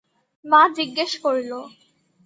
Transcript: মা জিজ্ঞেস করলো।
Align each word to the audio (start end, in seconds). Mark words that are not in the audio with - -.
মা 0.45 0.61
জিজ্ঞেস 0.77 1.11
করলো। 1.23 1.59